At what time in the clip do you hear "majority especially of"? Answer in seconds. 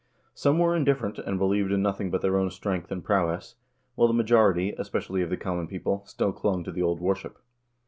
4.15-5.29